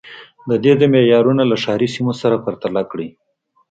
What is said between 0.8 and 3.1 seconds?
معیارونه له ښاري سیمو سره پرتله کړئ